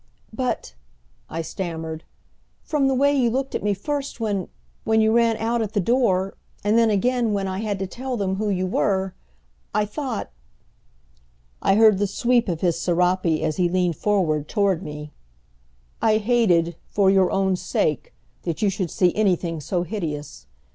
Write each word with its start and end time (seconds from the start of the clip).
"But," 0.33 0.73
I 1.29 1.43
stammered, 1.43 2.05
"from 2.63 2.87
the 2.87 2.95
way 2.95 3.13
you 3.15 3.29
looked 3.29 3.53
at 3.53 3.61
me 3.61 3.75
first 3.75 4.19
when 4.19 4.47
when 4.83 4.99
you 4.99 5.11
ran 5.11 5.37
out 5.37 5.61
at 5.61 5.73
the 5.73 5.79
door, 5.79 6.33
and 6.63 6.75
then 6.75 6.89
again 6.89 7.33
when, 7.33 7.47
I 7.47 7.59
had 7.59 7.77
to 7.77 7.85
tell 7.85 8.17
them 8.17 8.37
who 8.37 8.49
you 8.49 8.65
were! 8.65 9.13
I 9.75 9.85
thought" 9.85 10.31
I 11.61 11.75
heard 11.75 11.99
the 11.99 12.07
sweep 12.07 12.49
of 12.49 12.61
his 12.61 12.79
serape 12.79 13.43
as 13.43 13.57
he 13.57 13.69
leaned 13.69 13.95
forward 13.95 14.47
toward 14.47 14.81
me. 14.81 15.11
"I 16.01 16.17
hated, 16.17 16.77
for 16.89 17.11
your 17.11 17.29
own 17.29 17.55
sake, 17.55 18.11
that 18.41 18.63
you 18.63 18.71
should 18.71 18.89
see 18.89 19.13
anything 19.15 19.61
so 19.61 19.83
hideous. 19.83 20.47